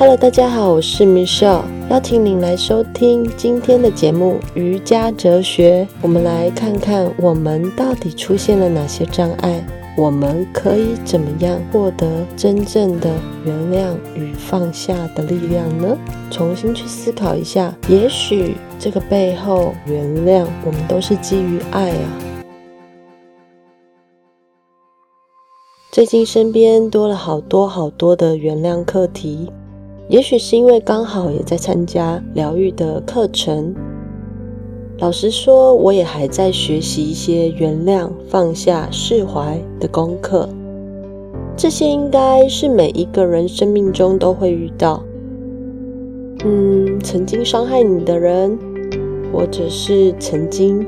[0.00, 5.86] Hello，大家好，我是 Michelle，邀请您来收听今天的节目《瑜伽哲学》。
[6.00, 9.62] 我们来看看我们到底出现了哪些障碍，
[9.98, 13.12] 我们可以怎么样获得真正的
[13.44, 15.94] 原谅与放下的力量呢？
[16.30, 22.08] 重新去思考一下，也许这个背后原谅，我们都是基于爱啊。
[25.92, 29.52] 最近身边多了好多好多的原谅课题。
[30.10, 33.72] 也许是因为刚好也在参加疗愈的课程，
[34.98, 40.48] 老实说，我也还在学习一些原谅、放下、释怀的功课。
[41.56, 45.00] 这些应该是每一个人生命中都会遇到。
[46.44, 48.58] 嗯，曾经伤害你的人，
[49.32, 50.84] 或者是曾经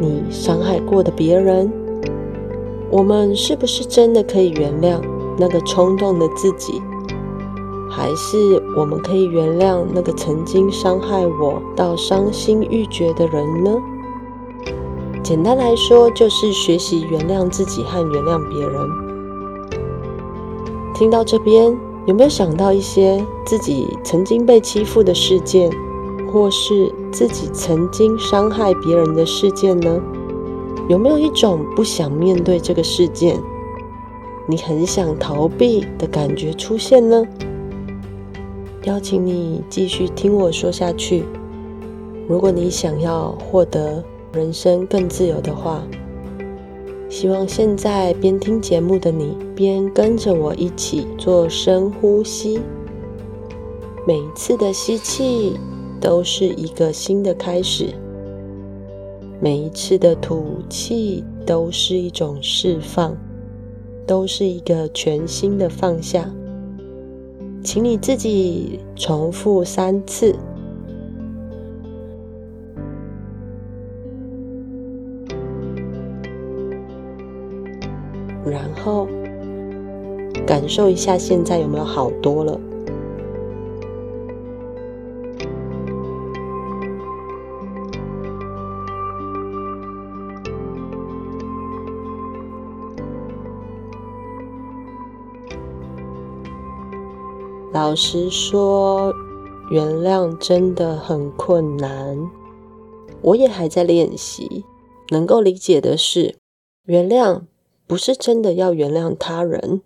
[0.00, 1.70] 你伤害过的别人，
[2.90, 5.02] 我们是不是真的可以原谅
[5.38, 6.80] 那个冲动的自己？
[7.96, 13.70] 还是我们可以原谅那个曾经伤害我到伤心欲绝的人呢？
[15.22, 18.86] 简单来说，就是学习原谅自己和原谅别人。
[20.92, 25.70] 听到这边，有没有想到一些自己曾经被欺负的事件，
[26.30, 29.98] 或是自己曾经伤害别人的事件呢？
[30.86, 33.40] 有没有一种不想面对这个事件，
[34.46, 37.26] 你很想逃避的感觉出现呢？
[38.86, 41.24] 邀请你继续听我说下去。
[42.28, 45.82] 如果你想要获得人生更自由的话，
[47.08, 52.60] 希望现在边听节目的你，边跟着我一起做深呼吸。
[54.06, 55.58] 每一次的吸气
[56.00, 57.88] 都是一个新的开始，
[59.40, 63.16] 每一次的吐气都是一种释放，
[64.06, 66.32] 都是一个全新的放下。
[67.66, 70.32] 请你自己重复三次，
[78.44, 79.08] 然后
[80.46, 82.60] 感受一下现在有没有好多了。
[97.88, 99.14] 老实说，
[99.70, 102.18] 原谅真的很困难，
[103.22, 104.64] 我也还在练习。
[105.10, 106.34] 能够理解的是，
[106.86, 107.42] 原谅
[107.86, 109.82] 不是真的要原谅他人，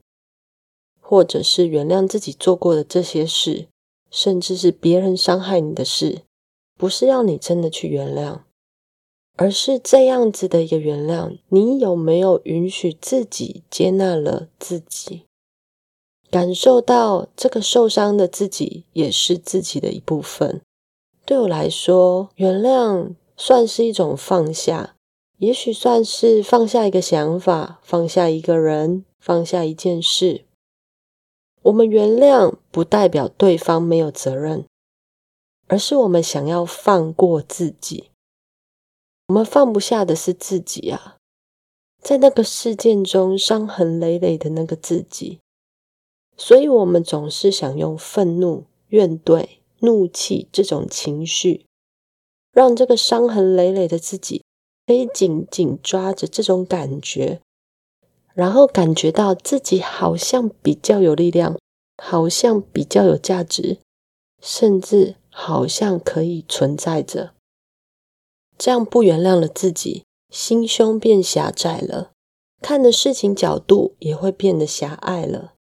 [0.98, 3.68] 或者是原谅自己做过的这些事，
[4.10, 6.22] 甚至是别人伤害你的事，
[6.78, 8.38] 不是要你真的去原谅，
[9.36, 15.24] 而是这样子的一个原谅，你有没有允许自己接纳了自己？
[16.30, 20.60] 感受到这个受伤的自己也是自己的一部分。
[21.24, 24.94] 对我来说，原谅算是一种放下，
[25.38, 30.44] 也许算是放下一个想法，放下一个人，放下一件事。
[31.62, 34.64] 我们原谅不代表对方没有责任，
[35.66, 38.10] 而是我们想要放过自己。
[39.28, 41.16] 我们放不下的是自己啊，
[42.00, 45.40] 在那个事件中伤痕累累的那个自己。
[46.42, 49.46] 所以，我们总是想用愤怒、怨怼、
[49.80, 51.66] 怒气这种情绪，
[52.50, 54.42] 让这个伤痕累累的自己
[54.86, 57.42] 可以紧紧抓着这种感觉，
[58.32, 61.58] 然后感觉到自己好像比较有力量，
[62.02, 63.76] 好像比较有价值，
[64.40, 67.34] 甚至好像可以存在着。
[68.56, 72.12] 这样不原谅了自己，心胸变狭窄了，
[72.62, 75.52] 看的事情角度也会变得狭隘了。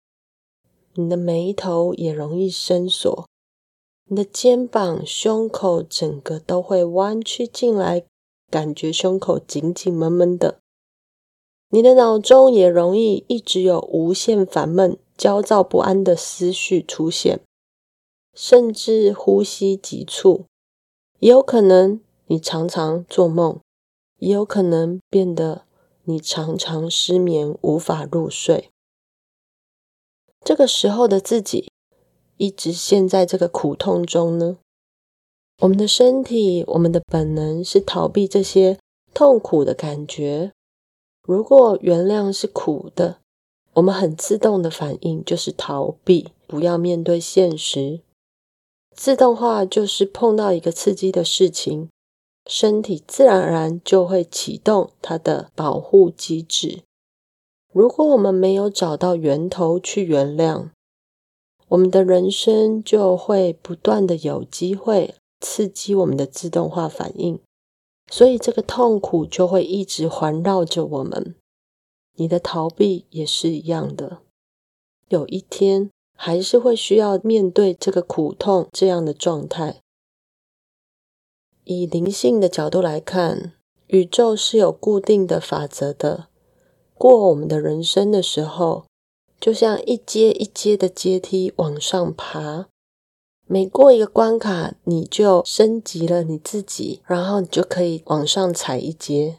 [0.95, 3.27] 你的眉头也容易深锁，
[4.05, 8.03] 你的肩膀、胸口整个都会弯曲进来，
[8.49, 10.59] 感觉胸口紧紧闷闷的。
[11.69, 17.41] 你的脑中也容易一直有无限烦闷、焦躁不安的思绪出现，
[18.33, 20.45] 甚至呼吸急促。
[21.19, 23.59] 也有可能你常常做梦，
[24.17, 25.65] 也有可能变得
[26.05, 28.69] 你常常失眠，无法入睡。
[30.45, 31.71] 这个时候的自己
[32.37, 34.57] 一直陷在这个苦痛中呢。
[35.61, 38.79] 我们的身体，我们的本能是逃避这些
[39.13, 40.53] 痛苦的感觉。
[41.23, 43.19] 如果原谅是苦的，
[43.73, 48.01] 我们很自动的反应就是逃避，不要面对现实。
[48.95, 51.89] 自动化就是碰到一个刺激的事情，
[52.49, 56.83] 身体自然而然就会启动它的保护机制。
[57.71, 60.69] 如果我们没有找到源头去原谅，
[61.67, 67.39] 我们的人生就会不断的有机会刺激我们的自动化反应，
[68.09, 71.35] 所以这个痛苦就会一直环绕着我们。
[72.15, 74.21] 你的逃避也是一样的，
[75.09, 79.79] 有一天还是会需要面对这个苦痛这样的状态。
[81.65, 83.53] 以灵性的角度来看，
[83.85, 86.28] 宇宙是有固定的法则的。
[86.99, 88.85] 过我们的人生的时候，
[89.39, 92.67] 就像一阶一阶的阶梯往上爬，
[93.47, 99.37] 每过一个关卡，你就升级了你自己，然后你就可以往上踩一阶。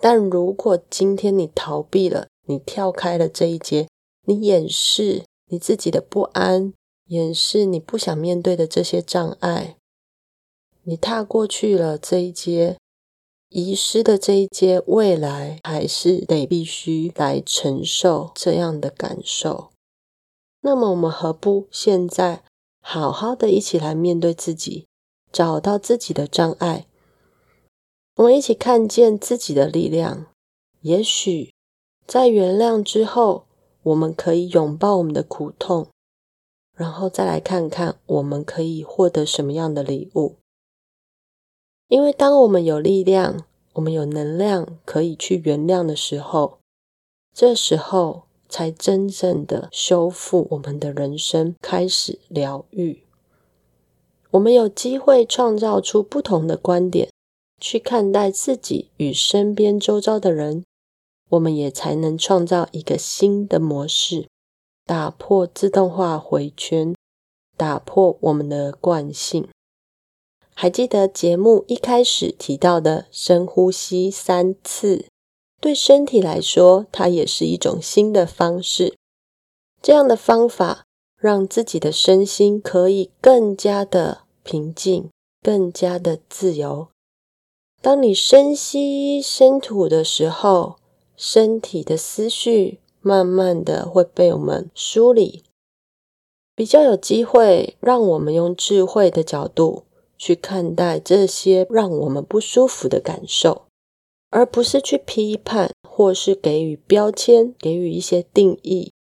[0.00, 3.86] 但如果今天你逃避了，你跳开了这一阶，
[4.26, 6.72] 你掩饰你自己的不安，
[7.08, 9.76] 掩饰你不想面对的这些障碍。
[10.84, 12.78] 你踏过去了这一阶，
[13.50, 19.70] 遗失的这一阶，未来还是得必须来承受这样的感受。
[20.60, 22.44] 那么，我们何不现在
[22.80, 24.86] 好好的一起来面对自己，
[25.32, 26.86] 找到自己的障碍，
[28.16, 30.26] 我们一起看见自己的力量。
[30.82, 31.52] 也许
[32.06, 33.46] 在原谅之后，
[33.82, 35.88] 我们可以拥抱我们的苦痛，
[36.76, 40.36] 然后再来看看我们可以获得什么样的礼物。
[41.90, 46.58] 因为当我们有力量，我们有能量可以去原谅的时候，
[47.34, 53.02] 这时候才真正的修复我们的人生，开始疗愈。
[54.30, 57.10] 我们有机会创造出不同的观点
[57.60, 60.62] 去看待自己与身边周遭的人，
[61.30, 64.28] 我们也才能创造一个新的模式，
[64.86, 66.94] 打破自动化回圈，
[67.56, 69.48] 打破我们的惯性。
[70.62, 75.06] 还记得节目一开始提到的深呼吸三次，
[75.58, 78.94] 对身体来说，它也是一种新的方式。
[79.80, 80.84] 这样的方法
[81.16, 85.08] 让自己的身心可以更加的平静，
[85.40, 86.88] 更加的自由。
[87.80, 90.76] 当你深吸深吐的时候，
[91.16, 95.42] 身体的思绪慢慢的会被我们梳理，
[96.54, 99.84] 比较有机会让我们用智慧的角度。
[100.20, 103.64] 去看待这些让我们不舒服的感受，
[104.28, 108.92] 而不是去批判或是给予标签、给予一些定义。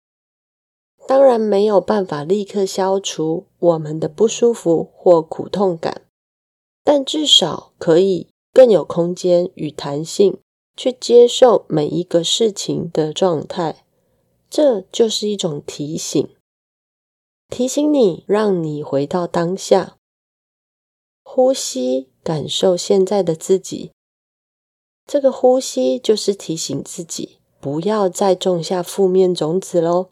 [1.06, 6.04] 当然没有办法立刻消除我们的不舒服或苦痛感，
[6.86, 10.38] 但至少可以更有空间与弹性
[10.78, 13.84] 去接受每一个事情的状态。
[14.50, 16.30] 这就是一种提醒，
[17.50, 19.98] 提醒你，让你回到当下。
[21.32, 23.92] 呼吸，感受现在的自己。
[25.06, 30.10] 这个呼吸就是提醒自己，不要再种下负面种子喽。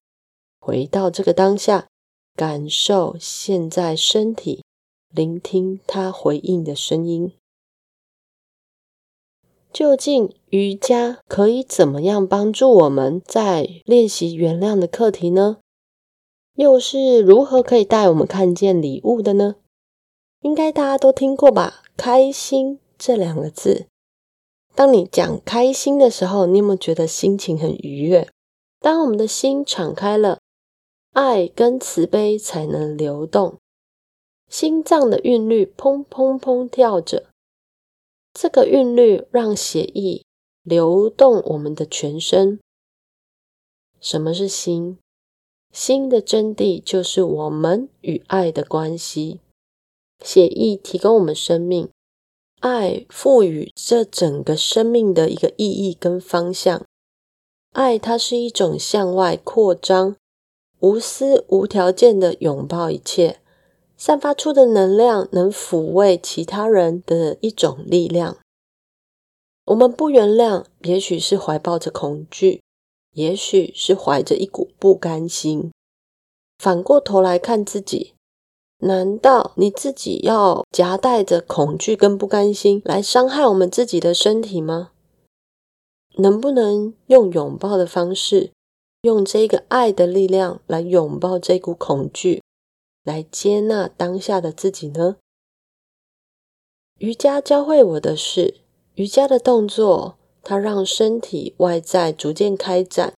[0.59, 1.87] 回到这个当下，
[2.35, 4.63] 感受现在身体，
[5.11, 7.33] 聆听它回应的声音。
[9.73, 15.57] 究竟瑜伽可以怎么样帮助我们在练习原谅的课题呢？
[16.53, 19.55] 又是如何可以带我们看见礼物的呢？
[20.47, 21.83] 应该大家都听过吧？
[21.97, 23.87] 开心这两个字，
[24.73, 28.29] 当你讲开心的时候，你有没有觉得心情很愉悦？
[28.79, 30.39] 当我们的心敞开了，
[31.11, 33.57] 爱跟慈悲才能流动，
[34.49, 37.25] 心脏的韵律砰砰砰跳着，
[38.33, 40.23] 这个韵律让血液
[40.63, 42.61] 流动我们的全身。
[43.99, 44.97] 什么是心？
[45.73, 49.41] 心的真谛就是我们与爱的关系。
[50.23, 51.89] 血液提供我们生命，
[52.59, 56.83] 爱赋予这整个生命的一个意义跟方向。
[57.73, 60.15] 爱它是一种向外扩张、
[60.79, 63.39] 无私无条件的拥抱一切，
[63.95, 68.37] 散发出的能量能抚慰其他人的一种力量。
[69.65, 72.61] 我们不原谅，也许是怀抱着恐惧，
[73.13, 75.71] 也许是怀着一股不甘心。
[76.57, 78.13] 反过头来看自己。
[78.79, 84.91] 难道你自己要夹带着恐惧跟不甘心来伤害我们自己的身体吗？
[86.17, 88.51] 能不能用拥抱的方式，
[89.01, 92.43] 用这个爱的力量来拥抱这股恐惧，
[93.03, 95.17] 来接纳当下的自己呢？
[96.99, 98.55] 瑜伽教会我的是，
[98.95, 103.13] 瑜伽的动作，它让身体外在逐渐开展，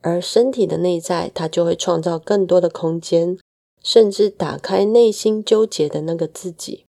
[0.00, 3.38] 而身体的内在，它就会创造更多的空间。
[3.82, 6.84] 甚至打开内心纠结的那个自己，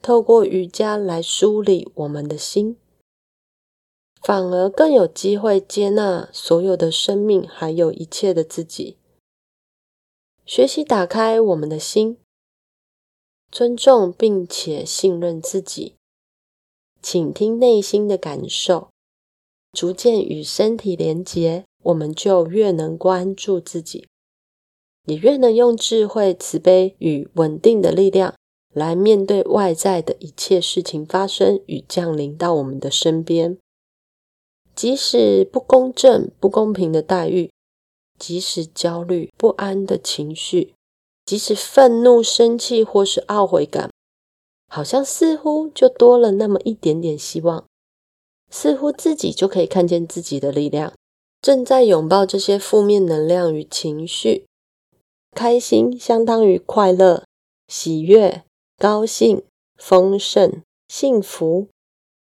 [0.00, 2.76] 透过瑜伽来梳理我们的心，
[4.22, 8.96] 反而更有机会接纳所有的生命，还有一切的自己。
[10.46, 12.18] 学习打开我们的心，
[13.50, 15.94] 尊重并且信任自己，
[17.02, 18.90] 倾听内心的感受，
[19.72, 24.08] 逐渐与身体连结，我们就越能关注自己，
[25.06, 28.34] 也越能用智慧、慈悲与稳定的力量
[28.74, 33.58] 来面对外在的一切事情发生与降临到我们的身边。
[34.74, 37.50] 即使不公正、不公平的待遇。
[38.18, 40.74] 即使焦虑不安的情绪，
[41.24, 43.90] 即使愤怒、生气或是懊悔感，
[44.68, 47.64] 好像似乎就多了那么一点点希望，
[48.50, 50.92] 似乎自己就可以看见自己的力量，
[51.40, 54.44] 正在拥抱这些负面能量与情绪。
[55.32, 57.24] 开心相当于快乐、
[57.68, 58.42] 喜悦、
[58.76, 59.42] 高兴、
[59.76, 61.68] 丰盛、幸福。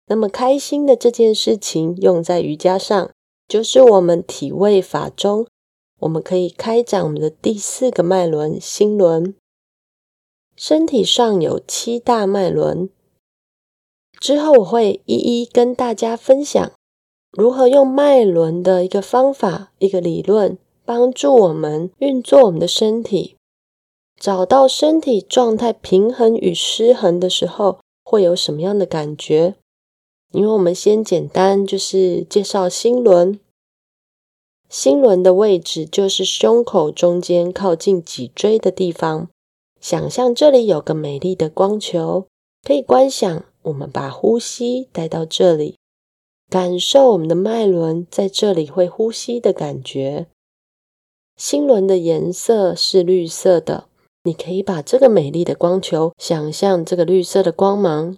[0.08, 3.10] 那么开心的这件事情，用在瑜伽上，
[3.48, 5.48] 就是我们体位法中。
[6.00, 9.36] 我们可以开展我们的第四个脉轮——心轮。
[10.58, 12.90] 身体上有七大脉轮，
[14.20, 16.72] 之后我会一一跟大家分享
[17.32, 23.36] 如何用脉轮的一个方法、一个理论，帮助我们运作我们的身体，
[24.20, 29.56] 找到身体状态平衡与失衡的时候会有什么样的感觉。
[30.32, 33.40] 因为我们先简单就是介绍心轮。
[34.68, 39.30] 心轮的位置就是胸口中间靠近脊椎的地方。
[39.80, 42.26] 想象这里有个美丽的光球，
[42.64, 43.46] 可以观想。
[43.64, 45.78] 我们把呼吸带到这里，
[46.50, 50.28] 感受我们的脉轮在这里会呼吸的感觉。
[51.36, 53.88] 心轮的颜色是绿色的，
[54.24, 58.18] 你可以把这个美丽的光球想象这个绿色的光芒，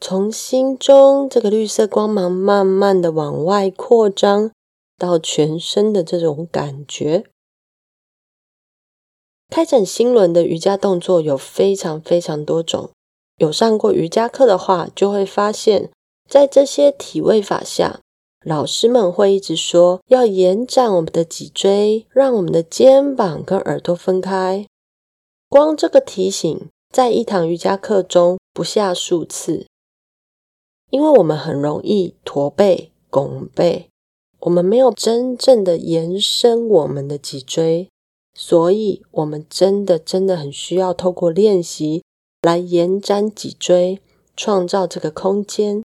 [0.00, 4.52] 从心中这个绿色光芒慢慢的往外扩张。
[4.98, 7.26] 到全身的这种感觉，
[9.50, 12.88] 开展心轮的瑜伽动作有非常非常多种。
[13.36, 15.90] 有上过瑜伽课的话，就会发现，
[16.26, 18.00] 在这些体位法下，
[18.46, 24.64] 老师们会一直说要延展我们的脊椎，让我们的肩膀跟耳朵分开。
[25.48, 29.66] 光这个提醒，在一堂瑜伽课中不下数次，
[30.90, 33.88] 因为我们很容易驼背、拱背。
[34.38, 37.88] 我们没有真正的延伸我们的脊椎，
[38.38, 42.04] 所以我们真的真的很需要透过练习
[42.42, 44.00] 来延展脊椎，
[44.36, 45.82] 创造这个空间。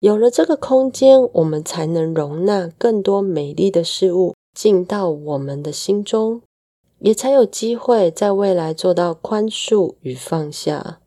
[0.00, 6.40] 有了这个空间，我们才能容纳更多美丽的事物进到我们的心中，
[7.00, 11.00] 也才有机会在未来做到宽恕与放下。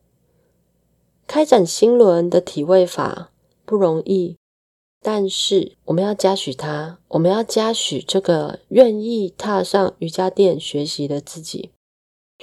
[1.25, 3.31] 开展心轮的体位法
[3.65, 4.38] 不容易。
[5.01, 11.71] 但是我们要嘉许他，我们要嘉许这个愿意踏上瑜伽垫学习的自己，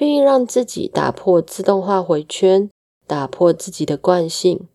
[0.01, 2.69] 愿意让自己打破自动化回圈，
[3.07, 4.67] 打破自己的惯性。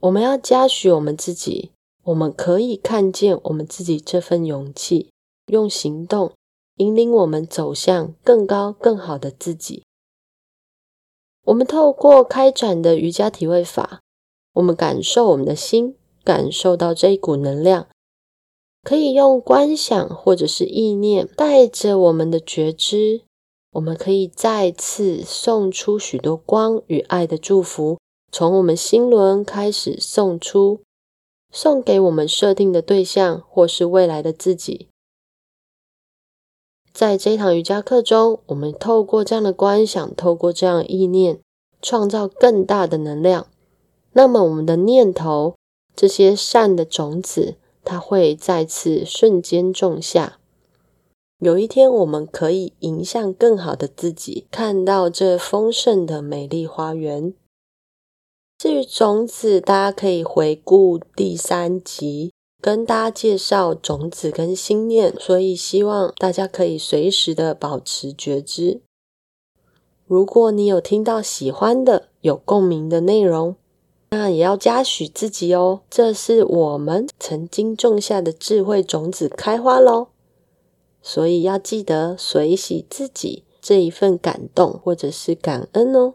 [0.00, 1.72] 我们要嘉许我们自己，
[2.04, 5.10] 我们可以看见我们自己这份勇气，
[5.46, 6.32] 用行动
[6.76, 9.84] 引领我们走向更高更好的自己。
[11.44, 14.00] 我们透过开展的瑜伽体位法，
[14.54, 15.96] 我们感受我们的心。
[16.24, 17.86] 感受到这一股能量，
[18.82, 23.24] 可以用观想或者是意念带着我们的觉知，
[23.72, 27.98] 我们可以再次送出许多光与爱的祝福，
[28.36, 30.80] 从我们心轮开始送出，
[31.52, 34.88] 送给我们设定的对象或是未来的自己。
[36.92, 41.38] 在这一堂瑜伽课中，我们透过这样的观想，透过这样的意念，
[41.80, 43.46] 创造更大的能量。
[44.14, 45.54] 那么我们的念头。
[45.94, 50.40] 这些善的种子，它会再次瞬间种下。
[51.38, 57.32] 有一天，我们可以迎向更好的自己，看到这丰盛的美丽花园。
[58.56, 62.32] 至于种子，大家可以回顾第三集，
[62.62, 65.14] 跟大家介绍种子跟心念。
[65.18, 68.80] 所以，希望大家可以随时的保持觉知。
[70.06, 73.56] 如果你有听到喜欢的、有共鸣的内容，
[74.10, 80.08] 那也要嘉许自己哦，这是我们曾经种下的智慧种子开花喽。
[81.02, 86.14] 所以要记得随喜自己这一份感动或者是感恩哦。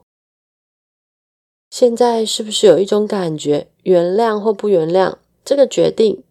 [1.70, 6.24] 现在是不是有一种感觉，原谅或不原谅这个决定，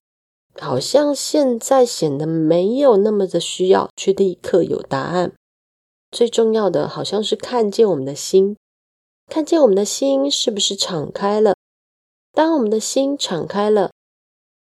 [0.59, 5.33] 好像现在显得没有那么的需要去立刻有答案。
[6.11, 8.57] 最重要的好像是看见我们的心。
[9.31, 11.55] 看见我们的心是不是敞开了？
[12.33, 13.91] 当我们的心敞开了，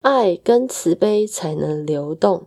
[0.00, 2.44] 爱跟慈悲才能流动。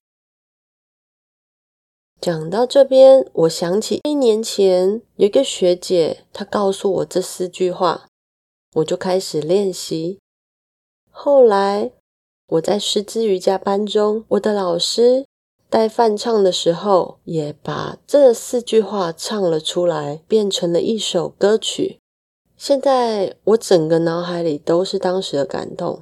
[2.19, 8.07] 讲到这边，我想起一年前有一个学姐，她告诉我这四句话，
[8.77, 10.19] 我就开始练习。
[11.09, 11.91] 后来
[12.47, 15.25] 我在师资瑜伽班中，我的老师
[15.69, 21.99] 带梵唱的时候，也把这四句话唱了出来，变成了一首歌曲。
[22.55, 26.01] 现在我整个脑海里都是当时的感动。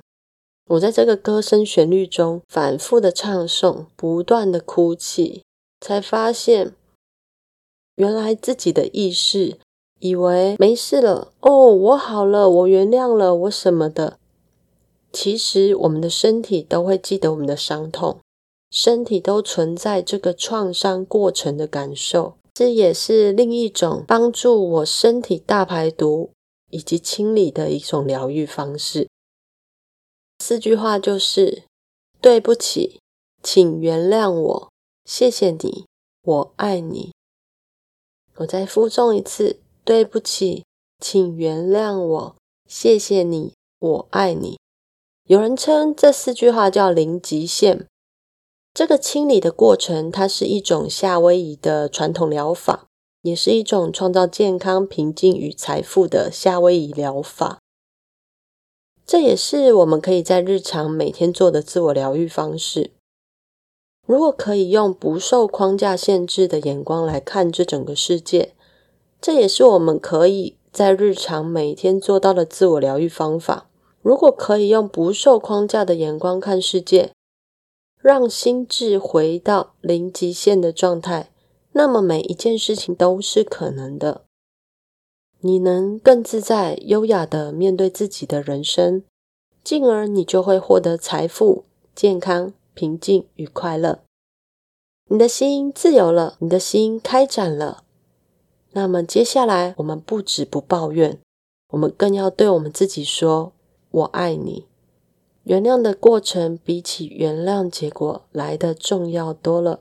[0.67, 5.43] 我在这个歌声旋律中反复的唱诵，不断的哭泣。
[5.81, 6.73] 才发现，
[7.95, 9.59] 原来自己的意识
[9.99, 14.19] 以为没事了哦，我好了，我原谅了，我什么的。
[15.11, 18.19] 其实我们的身体都会记得我们的伤痛，
[18.69, 22.37] 身体都存在这个创伤过程的感受。
[22.53, 26.31] 这也是另一种帮助我身体大排毒
[26.69, 29.09] 以及清理的一种疗愈方式。
[30.39, 31.63] 四句话就是：
[32.21, 32.99] 对不起，
[33.41, 34.71] 请原谅我。
[35.05, 35.85] 谢谢你，
[36.23, 37.13] 我爱你。
[38.37, 40.65] 我再复诵一次，对不起，
[40.99, 42.35] 请原谅我。
[42.67, 44.57] 谢谢你，我爱你。
[45.27, 47.85] 有人称这四句话叫零极限。
[48.73, 52.87] 这个清理的过程，它是一种夏威夷的传统疗法，
[53.21, 57.59] 也是一种创造健康、平静与财富的夏威夷疗法。
[59.05, 62.89] 这也是我们可以在日常每天做的自我疗愈方式。
[64.07, 68.54] 如果可以用不受框架限制的眼光来看这整个世界，
[69.25, 73.67] 这也是我们可以在日常每天做到的自我疗愈方法。
[74.03, 77.11] 如果可以用不受框架的眼光看世界，
[77.99, 81.31] 让心智回到零极限的状态，
[81.71, 84.25] 那么每一件事情都是可能的。
[85.39, 89.01] 你能更自在、优雅地面对自己的人生，
[89.63, 91.65] 进而你就会获得财富、
[91.95, 92.53] 健康。
[92.75, 94.03] 平静与快乐，
[95.09, 97.84] 你的心自由了，你的心开展了。
[98.75, 101.17] 那么接下来，我们不止不抱怨，
[101.69, 103.53] 我们更要对我们自己说
[103.89, 104.65] ：“我爱你。”
[105.43, 109.79] 原谅的过程比起原谅结果来的重要多了。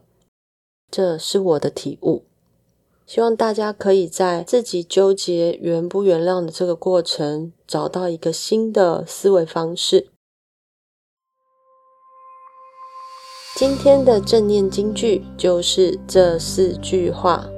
[0.92, 2.22] 这是我的体悟。
[3.04, 10.06] 希望大家可以在自己纠结原不原谅的这个过程，找到一个新的思维方式。
[13.56, 17.48] 今天的正念金句就是这四句话：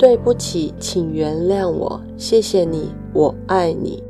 [0.00, 4.02] 对不起，请原谅我，谢谢你，我爱你。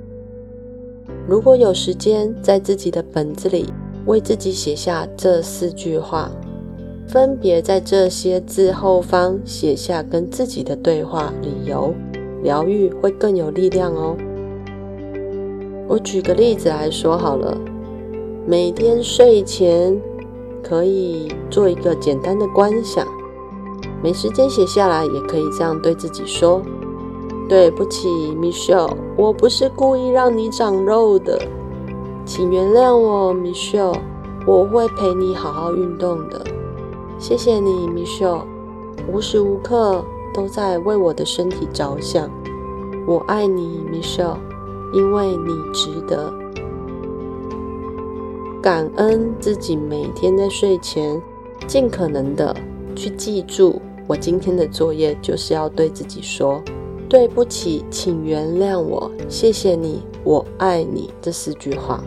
[1.26, 3.66] 如果有时间，在自己的本子里
[4.06, 6.30] 为自己写下这四句话，
[7.08, 11.92] 分别在这些字后方写下跟自己的对话理由，
[12.44, 14.16] 疗愈会更有力量哦。
[15.88, 17.58] 我举个例子来说好了，
[18.46, 20.00] 每天睡前。
[20.62, 23.04] 可以做一个简单的观想，
[24.02, 26.62] 没时间写下来，也可以这样对自己说
[27.48, 31.40] ：“对不起，Michelle，我不是故意让你长肉的，
[32.24, 33.98] 请原谅我，Michelle，
[34.46, 36.42] 我会陪你好好运动的。
[37.18, 38.42] 谢谢你，Michelle，
[39.12, 42.30] 无时无刻都在为我的身体着想。
[43.06, 44.38] 我爱你，Michelle，
[44.94, 46.32] 因为你值得。”
[48.62, 51.20] 感恩自己每天在睡前，
[51.66, 52.54] 尽可能的
[52.94, 56.60] 去记住，我今天的作业就是要对自己说
[57.08, 62.02] ：“对不起，请原谅我，谢谢你，我爱你。”这四句话。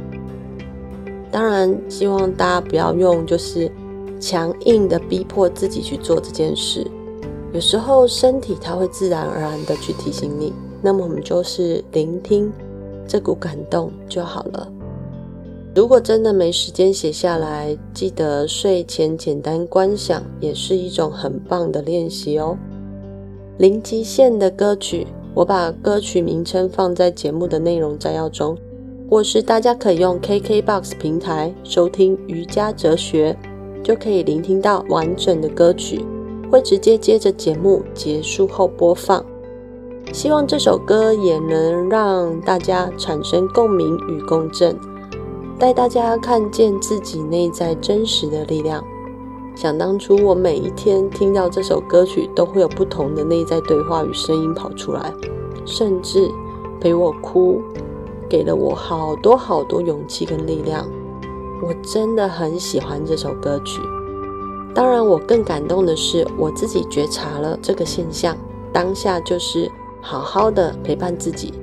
[1.31, 3.71] 当然，希望大家不要用就是
[4.19, 6.85] 强硬的逼迫自己去做这件事。
[7.53, 12.51] 有时候身体它会自然而然的去提醒你，那么我们就是聆听
[13.07, 14.72] 这股感动就好了。
[15.75, 22.55] 如果真的没时间写下来，记得睡前简单观想，也是一种很棒的练习哦。
[23.57, 28.55] 零极限的歌曲，我把歌曲名称放在节目的内容摘要中，
[29.09, 33.35] 或是大家可以用 KKBOX 平台收听瑜伽哲学，
[33.83, 36.05] 就可以聆听到完整的歌曲，
[36.51, 39.25] 会直接接着节目结束后播放。
[40.11, 44.77] 希望这首歌也能让大家产生共鸣与共振。
[45.63, 48.83] 带大家看见自己内在真实的力量。
[49.55, 55.13] 想当初，我每一天听到这首歌曲，都会有不同的内在对话与声音跑出来，
[55.63, 56.29] 甚至
[56.81, 57.61] 陪我哭，
[58.27, 60.85] 给了我好多好多勇气跟力量。
[61.65, 63.79] 我真的很喜欢这首歌曲。
[64.75, 68.35] 当然，我更感动的是我自己觉察了这个现象，
[68.73, 69.71] 当下就是
[70.01, 71.53] 好好的陪伴自己，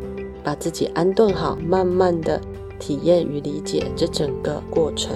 [0.43, 2.41] 把自己安顿好，慢慢的。
[2.81, 5.14] 体验与理解这整个过程，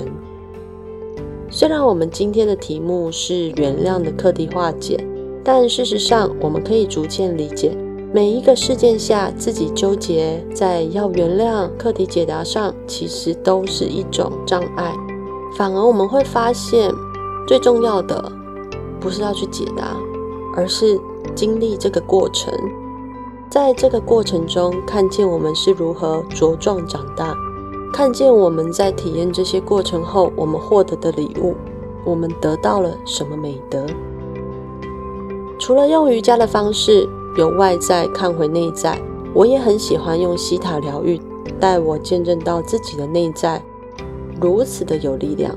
[1.50, 5.02] 虽然我们今天的题目是原谅的课题化解，
[5.42, 7.76] 但事实上，我们可以逐渐理解，
[8.12, 14.94] 每一个事件下自己纠结在要原谅课题解答上，其实都是一种障碍。
[15.56, 16.92] 反而我们会发现，
[17.48, 18.30] 最重要的
[19.00, 19.96] 不是要去解答，
[20.54, 21.00] 而是
[21.34, 22.52] 经历这个过程，
[23.48, 27.34] 在这个过程中看见我们是如何茁壮长大。
[27.94, 31.54] 看见我们在体验这些过程后，我们获得的礼物，
[32.04, 33.86] 我们得到了什么美德？
[35.60, 39.00] 除了用瑜伽的方式由外在看回内在，
[39.32, 41.20] 我也很喜欢用西塔疗愈
[41.60, 43.62] 带我见证到自己的内在
[44.40, 45.56] 如此的有力量。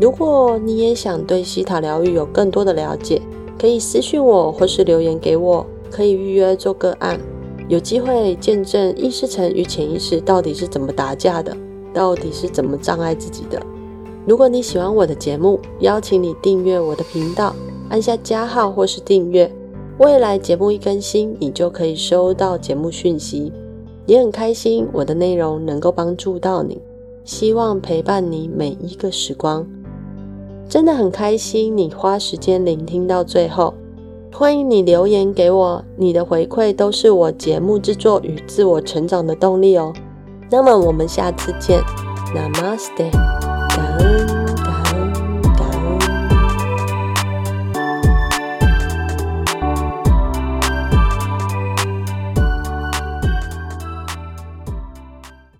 [0.00, 3.20] 如果你也想对西塔疗愈有更多的了解，
[3.60, 7.20] 可以私信我或是留言给我，可以预约做个案。
[7.68, 11.56] 有机会见证意识层与潜意识到底是怎么打架的，
[11.92, 13.60] 到底是怎么障碍自己的。
[14.24, 17.54] 如果你喜欢我的节目，邀请你订阅我的频道，
[17.88, 19.50] 按下加号或是订阅。
[19.98, 23.52] 未来节目一更新，你就可以收到节目讯息。
[24.04, 26.80] 也很开心我的内容能够帮助到你，
[27.24, 29.66] 希望陪伴你每一个时光。
[30.68, 33.74] 真的很开心你花时间聆听到最后。
[34.32, 39.92] 欢迎你留言给我，你的回馈都是我节目制作与自我成长的动力哦。
[40.50, 41.80] 那么我们下次见
[42.34, 43.35] ，Namaste。